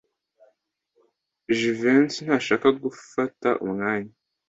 [1.57, 4.13] Jivency ntashaka gufata umwanya.